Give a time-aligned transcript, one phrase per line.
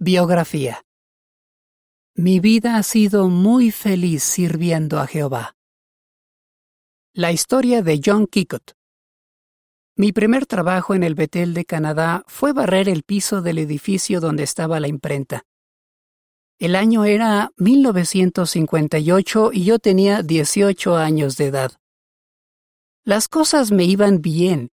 [0.00, 0.84] Biografía
[2.16, 5.54] Mi vida ha sido muy feliz sirviendo a Jehová.
[7.14, 8.72] La historia de John Kikot.
[9.96, 14.42] Mi primer trabajo en el Betel de Canadá fue barrer el piso del edificio donde
[14.42, 15.44] estaba la imprenta.
[16.58, 21.72] El año era 1958 y yo tenía 18 años de edad.
[23.04, 24.73] Las cosas me iban bien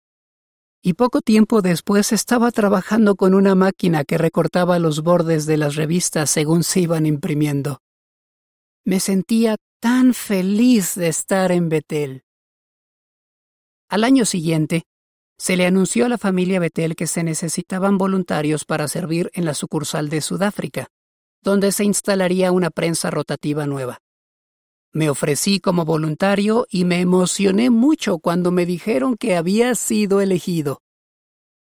[0.86, 5.76] y poco tiempo después estaba trabajando con una máquina que recortaba los bordes de las
[5.76, 7.80] revistas según se iban imprimiendo.
[8.84, 12.24] Me sentía tan feliz de estar en Betel.
[13.88, 14.82] Al año siguiente,
[15.38, 19.54] se le anunció a la familia Betel que se necesitaban voluntarios para servir en la
[19.54, 20.88] sucursal de Sudáfrica,
[21.40, 24.03] donde se instalaría una prensa rotativa nueva.
[24.94, 30.82] Me ofrecí como voluntario y me emocioné mucho cuando me dijeron que había sido elegido.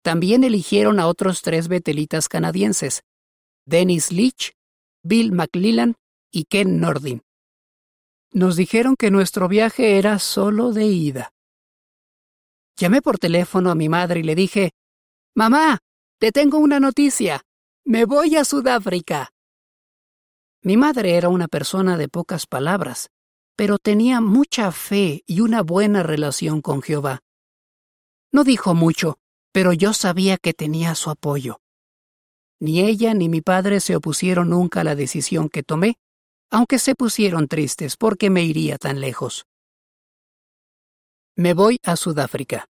[0.01, 3.03] También eligieron a otros tres betelitas canadienses,
[3.65, 4.53] Dennis Leach,
[5.03, 5.95] Bill McLellan
[6.31, 7.21] y Ken Nordin.
[8.31, 11.33] Nos dijeron que nuestro viaje era solo de ida.
[12.77, 14.71] Llamé por teléfono a mi madre y le dije,
[15.35, 15.79] Mamá,
[16.19, 17.41] te tengo una noticia.
[17.83, 19.29] Me voy a Sudáfrica.
[20.61, 23.09] Mi madre era una persona de pocas palabras,
[23.55, 27.21] pero tenía mucha fe y una buena relación con Jehová.
[28.31, 29.17] No dijo mucho,
[29.51, 31.61] pero yo sabía que tenía su apoyo.
[32.59, 35.95] Ni ella ni mi padre se opusieron nunca a la decisión que tomé,
[36.51, 39.45] aunque se pusieron tristes porque me iría tan lejos.
[41.35, 42.65] Me voy a Sudáfrica.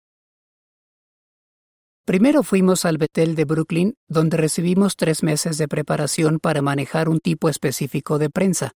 [2.09, 7.19] Primero fuimos al Betel de Brooklyn, donde recibimos tres meses de preparación para manejar un
[7.19, 8.71] tipo específico de prensa.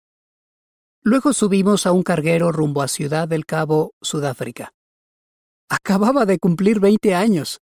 [1.01, 4.73] Luego subimos a un carguero rumbo a Ciudad del Cabo, Sudáfrica.
[5.69, 7.61] Acababa de cumplir 20 años.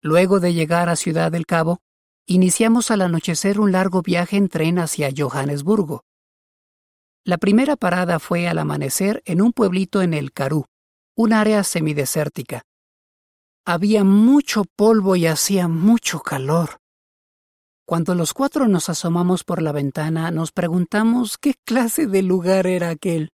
[0.00, 1.78] Luego de llegar a Ciudad del Cabo,
[2.26, 6.02] iniciamos al anochecer un largo viaje en tren hacia Johannesburgo.
[7.22, 10.66] La primera parada fue al amanecer en un pueblito en el Karoo,
[11.14, 12.64] un área semidesértica.
[13.64, 16.80] Había mucho polvo y hacía mucho calor.
[17.86, 22.90] Cuando los cuatro nos asomamos por la ventana, nos preguntamos qué clase de lugar era
[22.90, 23.30] aquel.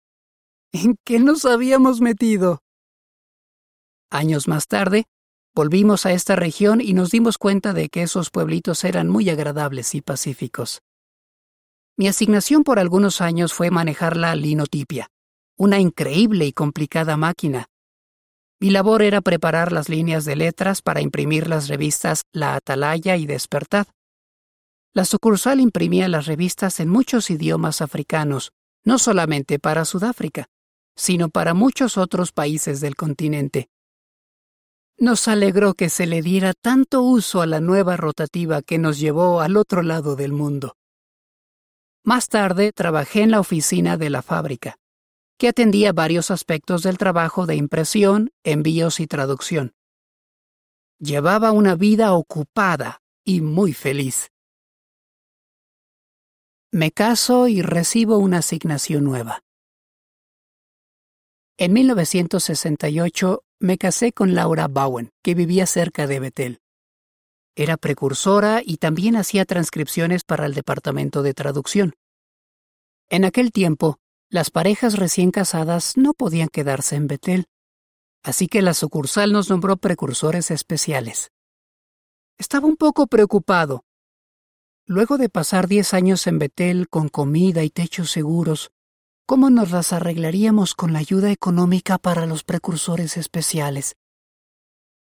[0.73, 2.59] ¿En qué nos habíamos metido?
[4.09, 5.05] Años más tarde,
[5.55, 9.95] volvimos a esta región y nos dimos cuenta de que esos pueblitos eran muy agradables
[9.95, 10.81] y pacíficos.
[11.95, 15.07] Mi asignación por algunos años fue manejar la linotipia,
[15.57, 17.69] una increíble y complicada máquina
[18.59, 23.27] mi labor era preparar las líneas de letras para imprimir las revistas La Atalaya y
[23.27, 23.85] Despertad.
[24.93, 28.51] La sucursal imprimía las revistas en muchos idiomas africanos,
[28.83, 30.47] no solamente para Sudáfrica,
[30.95, 33.69] sino para muchos otros países del continente.
[34.97, 39.41] Nos alegró que se le diera tanto uso a la nueva rotativa que nos llevó
[39.41, 40.75] al otro lado del mundo.
[42.03, 44.79] Más tarde trabajé en la oficina de la fábrica
[45.37, 49.73] que atendía varios aspectos del trabajo de impresión, envíos y traducción.
[50.99, 54.31] Llevaba una vida ocupada y muy feliz.
[56.71, 59.43] Me caso y recibo una asignación nueva.
[61.57, 66.59] En 1968 me casé con Laura Bowen, que vivía cerca de Betel.
[67.55, 71.95] Era precursora y también hacía transcripciones para el departamento de traducción.
[73.09, 73.97] En aquel tiempo,
[74.29, 77.45] las parejas recién casadas no podían quedarse en Betel,
[78.23, 81.31] así que la sucursal nos nombró precursores especiales.
[82.37, 83.85] Estaba un poco preocupado.
[84.85, 88.71] Luego de pasar diez años en Betel con comida y techos seguros,
[89.25, 93.95] ¿cómo nos las arreglaríamos con la ayuda económica para los precursores especiales?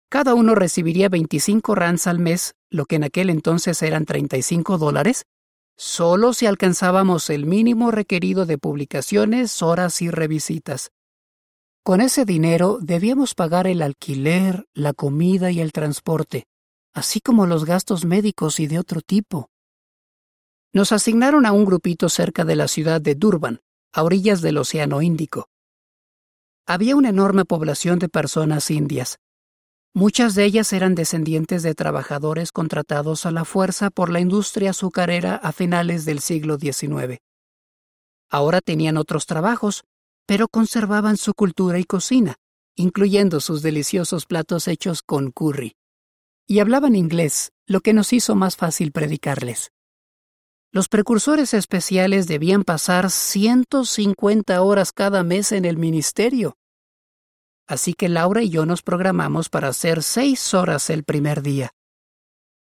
[0.10, 5.26] Cada uno recibiría 25 rands al mes, lo que en aquel entonces eran 35 dólares,
[5.78, 10.92] solo si alcanzábamos el mínimo requerido de publicaciones, horas y revisitas.
[11.84, 16.48] Con ese dinero debíamos pagar el alquiler, la comida y el transporte,
[16.94, 19.50] así como los gastos médicos y de otro tipo.
[20.74, 23.62] Nos asignaron a un grupito cerca de la ciudad de Durban,
[23.94, 25.48] a orillas del Océano Índico.
[26.66, 29.20] Había una enorme población de personas indias,
[29.98, 35.38] Muchas de ellas eran descendientes de trabajadores contratados a la fuerza por la industria azucarera
[35.38, 37.18] a finales del siglo XIX.
[38.30, 39.86] Ahora tenían otros trabajos,
[40.28, 42.36] pero conservaban su cultura y cocina,
[42.76, 45.74] incluyendo sus deliciosos platos hechos con curry.
[46.46, 49.72] Y hablaban inglés, lo que nos hizo más fácil predicarles.
[50.72, 56.56] Los precursores especiales debían pasar 150 horas cada mes en el ministerio,
[57.68, 61.72] así que Laura y yo nos programamos para hacer seis horas el primer día.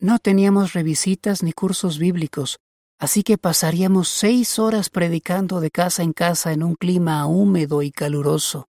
[0.01, 2.59] No teníamos revisitas ni cursos bíblicos,
[2.99, 7.91] así que pasaríamos seis horas predicando de casa en casa en un clima húmedo y
[7.91, 8.69] caluroso.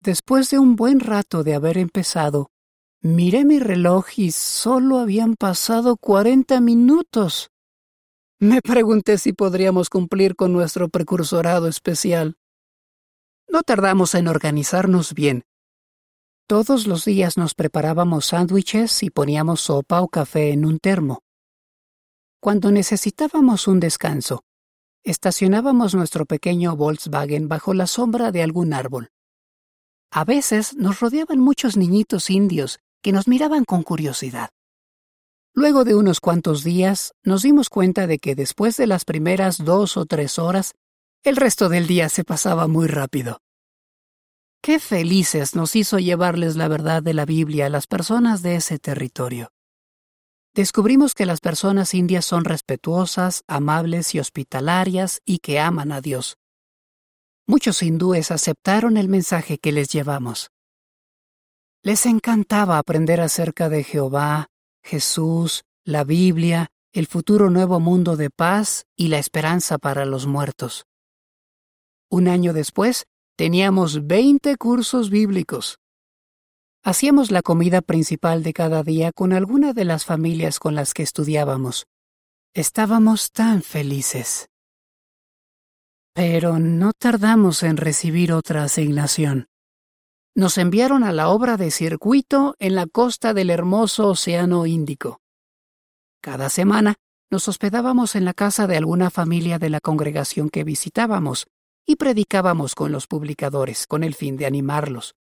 [0.00, 2.50] Después de un buen rato de haber empezado,
[3.00, 7.50] miré mi reloj y solo habían pasado cuarenta minutos.
[8.40, 12.36] Me pregunté si podríamos cumplir con nuestro precursorado especial.
[13.48, 15.44] No tardamos en organizarnos bien.
[16.46, 21.22] Todos los días nos preparábamos sándwiches y poníamos sopa o café en un termo.
[22.40, 24.44] Cuando necesitábamos un descanso,
[25.02, 29.10] estacionábamos nuestro pequeño Volkswagen bajo la sombra de algún árbol.
[30.10, 34.50] A veces nos rodeaban muchos niñitos indios que nos miraban con curiosidad.
[35.54, 39.96] Luego de unos cuantos días, nos dimos cuenta de que después de las primeras dos
[39.96, 40.74] o tres horas,
[41.24, 43.40] el resto del día se pasaba muy rápido.
[44.62, 48.78] Qué felices nos hizo llevarles la verdad de la Biblia a las personas de ese
[48.78, 49.52] territorio.
[50.54, 56.36] Descubrimos que las personas indias son respetuosas, amables y hospitalarias y que aman a Dios.
[57.46, 60.50] Muchos hindúes aceptaron el mensaje que les llevamos.
[61.82, 64.48] Les encantaba aprender acerca de Jehová,
[64.82, 70.86] Jesús, la Biblia, el futuro nuevo mundo de paz y la esperanza para los muertos.
[72.10, 73.06] Un año después,
[73.36, 75.78] teníamos veinte cursos bíblicos.
[76.82, 81.02] Hacíamos la comida principal de cada día con alguna de las familias con las que
[81.02, 81.86] estudiábamos.
[82.54, 84.48] Estábamos tan felices.
[86.14, 89.48] Pero no tardamos en recibir otra asignación
[90.38, 95.20] nos enviaron a la obra de circuito en la costa del hermoso Océano Índico.
[96.22, 96.94] Cada semana
[97.28, 101.48] nos hospedábamos en la casa de alguna familia de la congregación que visitábamos
[101.88, 105.14] y predicábamos con los publicadores con el fin de animarlos.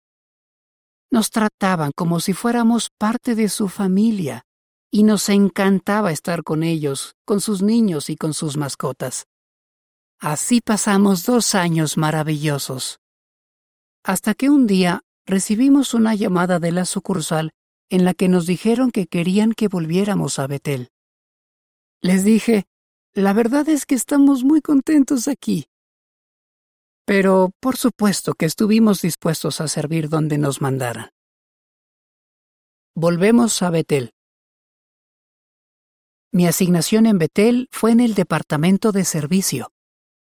[1.09, 4.43] Nos trataban como si fuéramos parte de su familia
[4.91, 9.27] y nos encantaba estar con ellos, con sus niños y con sus mascotas.
[10.19, 12.99] Así pasamos dos años maravillosos.
[14.03, 17.51] Hasta que un día recibimos una llamada de la sucursal
[17.89, 20.89] en la que nos dijeron que querían que volviéramos a Betel.
[22.01, 22.65] Les dije,
[23.13, 25.69] la verdad es que estamos muy contentos aquí.
[27.07, 31.11] Pero por supuesto que estuvimos dispuestos a servir donde nos mandaran.
[32.95, 34.11] Volvemos a Betel.
[36.33, 39.71] Mi asignación en Betel fue en el departamento de servicio,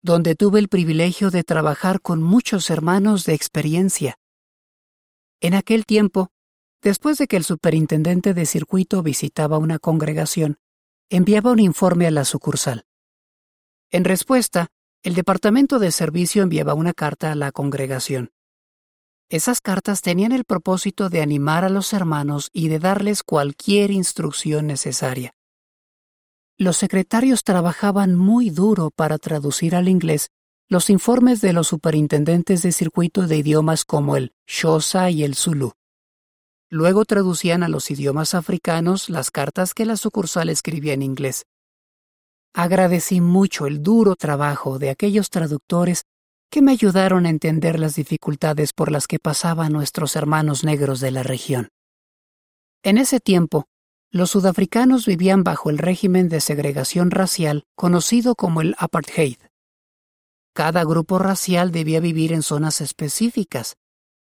[0.03, 4.19] donde tuve el privilegio de trabajar con muchos hermanos de experiencia
[5.41, 6.29] en aquel tiempo,
[6.83, 10.59] después de que el superintendente de circuito visitaba una congregación,
[11.11, 12.85] enviaba un informe a la sucursal.
[13.91, 14.69] En respuesta,
[15.07, 18.33] el departamento de servicio enviaba una carta a la congregación.
[19.29, 24.67] Esas cartas tenían el propósito de animar a los hermanos y de darles cualquier instrucción
[24.67, 25.33] necesaria.
[26.59, 30.31] Los secretarios trabajaban muy duro para traducir al inglés
[30.69, 35.75] los informes de los superintendentes de circuito de idiomas como el Xhosa y el Zulu.
[36.69, 41.47] Luego traducían a los idiomas africanos las cartas que la sucursal escribía en inglés.
[42.59, 46.05] Agradecí mucho el duro trabajo de aquellos traductores
[46.51, 51.11] que me ayudaron a entender las dificultades por las que pasaban nuestros hermanos negros de
[51.11, 51.69] la región.
[52.83, 53.67] En ese tiempo,
[54.11, 59.37] los sudafricanos vivían bajo el régimen de segregación racial conocido como el apartheid.
[60.55, 63.77] Cada grupo racial debía vivir en zonas específicas,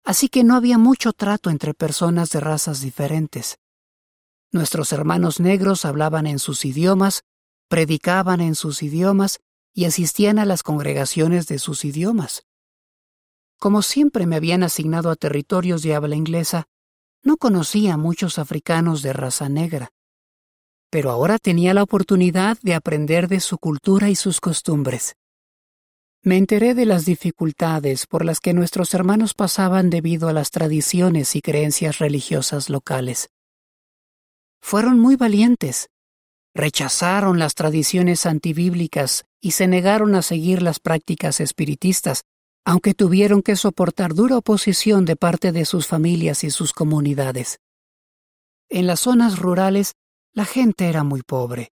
[0.05, 3.57] así que no había mucho trato entre personas de razas diferentes.
[4.53, 7.23] Nuestros hermanos negros hablaban en sus idiomas,
[7.67, 9.39] predicaban en sus idiomas
[9.73, 12.45] y asistían a las congregaciones de sus idiomas.
[13.59, 16.65] Como siempre me habían asignado a territorios de habla inglesa,
[17.23, 19.89] no conocía a muchos africanos de raza negra.
[20.89, 25.15] Pero ahora tenía la oportunidad de aprender de su cultura y sus costumbres.
[26.21, 31.35] Me enteré de las dificultades por las que nuestros hermanos pasaban debido a las tradiciones
[31.35, 33.29] y creencias religiosas locales.
[34.61, 35.89] Fueron muy valientes.
[36.55, 42.23] Rechazaron las tradiciones antibíblicas y se negaron a seguir las prácticas espiritistas,
[42.65, 47.59] aunque tuvieron que soportar dura oposición de parte de sus familias y sus comunidades.
[48.69, 49.93] En las zonas rurales,
[50.31, 51.71] la gente era muy pobre.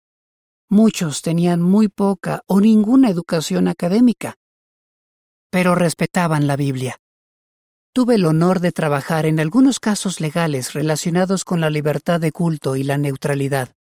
[0.70, 4.36] Muchos tenían muy poca o ninguna educación académica,
[5.50, 6.98] pero respetaban la Biblia.
[7.94, 12.76] Tuve el honor de trabajar en algunos casos legales relacionados con la libertad de culto
[12.76, 13.76] y la neutralidad.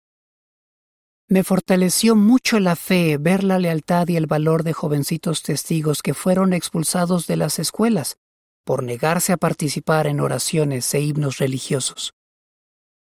[1.31, 6.15] Me fortaleció mucho la fe ver la lealtad y el valor de jovencitos testigos que
[6.15, 8.17] fueron expulsados de las escuelas
[8.65, 12.15] por negarse a participar en oraciones e himnos religiosos.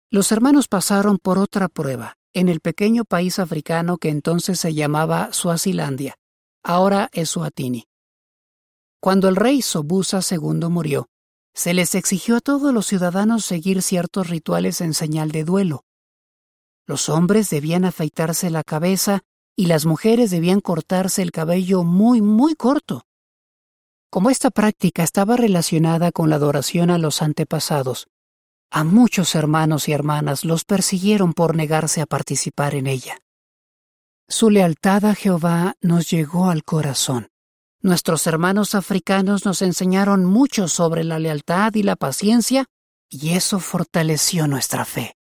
[0.09, 5.31] Los hermanos pasaron por otra prueba en el pequeño país africano que entonces se llamaba
[5.31, 6.15] Suazilandia,
[6.63, 7.85] ahora es Suatini.
[8.99, 11.09] Cuando el rey Sobusa II murió,
[11.53, 15.83] se les exigió a todos los ciudadanos seguir ciertos rituales en señal de duelo.
[16.89, 19.21] Los hombres debían afeitarse la cabeza
[19.55, 23.03] y las mujeres debían cortarse el cabello muy, muy corto.
[24.09, 28.07] Como esta práctica estaba relacionada con la adoración a los antepasados,
[28.71, 33.19] a muchos hermanos y hermanas los persiguieron por negarse a participar en ella.
[34.27, 37.27] Su lealtad a Jehová nos llegó al corazón.
[37.83, 42.65] Nuestros hermanos africanos nos enseñaron mucho sobre la lealtad y la paciencia,
[43.11, 45.18] y eso fortaleció nuestra fe.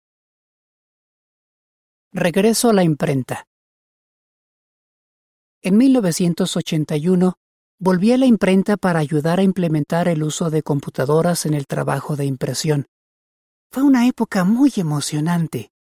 [2.17, 3.45] Regreso a la imprenta.
[5.61, 7.33] En 1981,
[7.77, 12.15] volví a la imprenta para ayudar a implementar el uso de computadoras en el trabajo
[12.15, 12.85] de impresión.
[13.69, 15.71] Fue una época muy emocionante.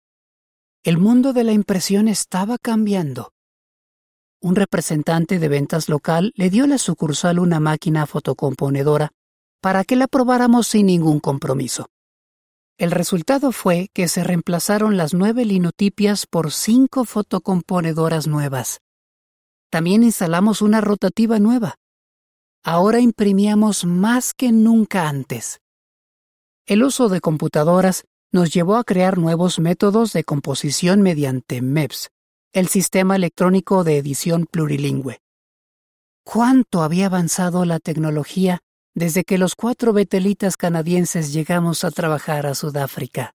[0.83, 3.31] El mundo de la impresión estaba cambiando
[4.41, 9.12] un representante de ventas local le dio a la sucursal una máquina fotocomponedora
[9.62, 11.87] para que la probáramos sin ningún compromiso.
[12.76, 18.81] El resultado fue que se reemplazaron las nueve linotipias por cinco fotocomponedoras nuevas.
[19.71, 21.76] También instalamos una rotativa nueva.
[22.64, 25.61] Ahora imprimíamos más que nunca antes.
[26.66, 32.11] El uso de computadoras nos llevó a crear nuevos métodos de composición mediante MEPS,
[32.52, 35.21] el sistema electrónico de edición plurilingüe.
[36.25, 38.62] ¿Cuánto había avanzado la tecnología
[38.95, 43.35] desde que los cuatro betelitas canadienses llegamos a trabajar a Sudáfrica?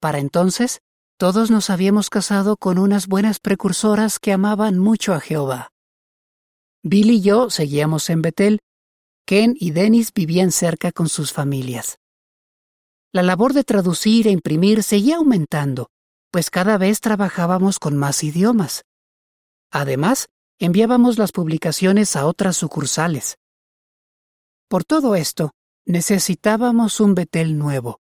[0.00, 0.80] Para entonces,
[1.16, 5.70] todos nos habíamos casado con unas buenas precursoras que amaban mucho a Jehová.
[6.82, 8.60] Bill y yo seguíamos en Betel,
[9.26, 11.98] Ken y Dennis vivían cerca con sus familias.
[13.12, 15.88] La labor de traducir e imprimir seguía aumentando,
[16.30, 18.82] pues cada vez trabajábamos con más idiomas.
[19.70, 20.26] Además,
[20.58, 23.36] enviábamos las publicaciones a otras sucursales.
[24.74, 25.52] Por todo esto,
[25.86, 28.00] necesitábamos un Betel nuevo.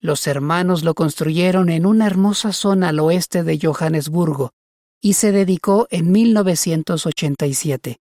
[0.00, 4.52] Los hermanos lo construyeron en una hermosa zona al oeste de Johannesburgo
[5.00, 7.96] y se dedicó en 1987.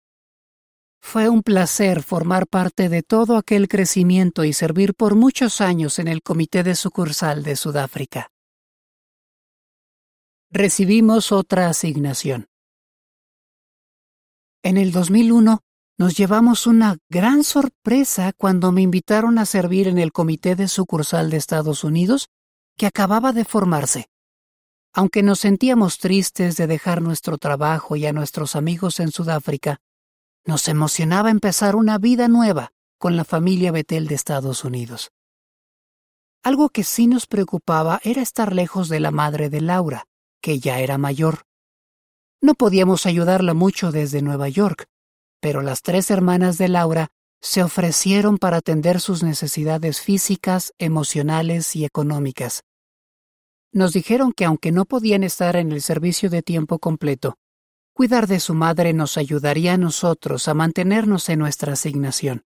[0.99, 6.07] Fue un placer formar parte de todo aquel crecimiento y servir por muchos años en
[6.07, 8.31] el comité de sucursal de Sudáfrica
[10.49, 12.47] recibimos otra asignación.
[14.63, 15.61] En el 2001
[16.00, 21.29] nos llevamos una gran sorpresa cuando me invitaron a servir en el Comité de Sucursal
[21.29, 22.29] de Estados Unidos
[22.77, 24.08] que acababa de formarse.
[24.94, 29.82] Aunque nos sentíamos tristes de dejar nuestro trabajo y a nuestros amigos en Sudáfrica,
[30.46, 35.12] nos emocionaba empezar una vida nueva con la familia Betel de Estados Unidos.
[36.44, 40.06] Algo que sí nos preocupaba era estar lejos de la madre de Laura,
[40.41, 41.44] que ya era mayor.
[42.41, 44.88] No podíamos ayudarla mucho desde Nueva York,
[45.39, 47.10] pero las tres hermanas de Laura
[47.41, 52.63] se ofrecieron para atender sus necesidades físicas, emocionales y económicas.
[53.72, 57.38] Nos dijeron que aunque no podían estar en el servicio de tiempo completo,
[57.93, 62.43] cuidar de su madre nos ayudaría a nosotros a mantenernos en nuestra asignación.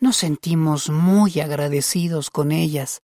[0.00, 3.00] Nos sentimos muy agradecidos con ellas.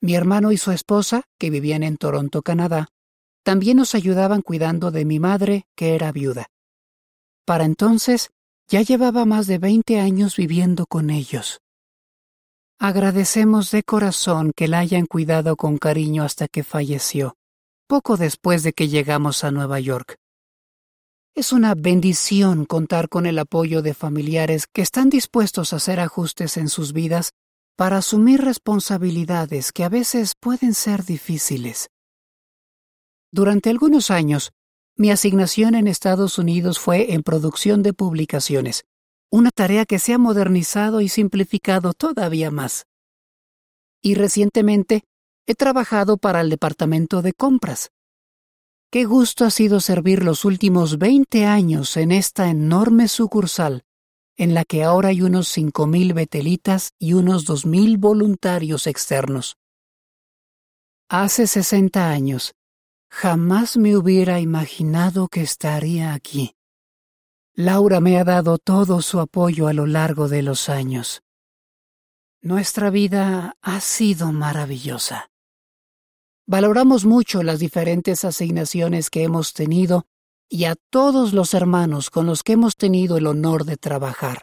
[0.00, 2.88] Mi hermano y su esposa, que vivían en Toronto, Canadá,
[3.42, 6.46] también nos ayudaban cuidando de mi madre, que era viuda.
[7.44, 8.30] Para entonces,
[8.68, 11.60] ya llevaba más de veinte años viviendo con ellos.
[12.78, 17.36] Agradecemos de corazón que la hayan cuidado con cariño hasta que falleció,
[17.86, 20.16] poco después de que llegamos a Nueva York.
[21.34, 26.56] Es una bendición contar con el apoyo de familiares que están dispuestos a hacer ajustes
[26.56, 27.32] en sus vidas
[27.76, 31.88] para asumir responsabilidades que a veces pueden ser difíciles.
[33.32, 34.52] Durante algunos años,
[34.96, 38.84] mi asignación en Estados Unidos fue en producción de publicaciones,
[39.30, 42.86] una tarea que se ha modernizado y simplificado todavía más.
[44.02, 45.04] Y recientemente
[45.46, 47.90] he trabajado para el Departamento de Compras.
[48.90, 53.84] Qué gusto ha sido servir los últimos 20 años en esta enorme sucursal
[54.36, 59.56] en la que ahora hay unos cinco mil betelitas y unos dos mil voluntarios externos.
[61.08, 62.54] Hace sesenta años,
[63.14, 66.56] jamás me hubiera imaginado que estaría aquí.
[67.54, 71.22] Laura me ha dado todo su apoyo a lo largo de los años.
[72.42, 75.30] Nuestra vida ha sido maravillosa.
[76.44, 80.06] Valoramos mucho las diferentes asignaciones que hemos tenido
[80.48, 84.42] y a todos los hermanos con los que hemos tenido el honor de trabajar.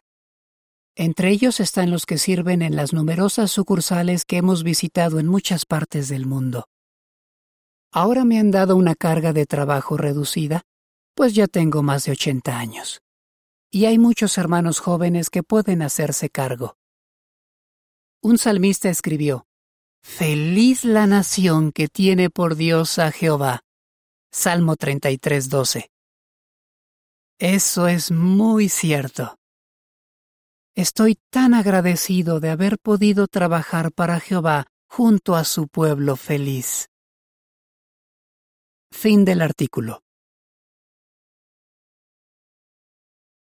[0.96, 5.66] Entre ellos están los que sirven en las numerosas sucursales que hemos visitado en muchas
[5.66, 6.71] partes del mundo.
[7.93, 10.63] Ahora me han dado una carga de trabajo reducida,
[11.13, 13.01] pues ya tengo más de 80 años.
[13.69, 16.77] Y hay muchos hermanos jóvenes que pueden hacerse cargo.
[18.21, 19.45] Un salmista escribió,
[20.03, 23.62] Feliz la nación que tiene por Dios a Jehová.
[24.31, 25.89] Salmo 33:12.
[27.39, 29.38] Eso es muy cierto.
[30.75, 36.90] Estoy tan agradecido de haber podido trabajar para Jehová junto a su pueblo feliz.
[38.91, 40.00] Fin del artículo.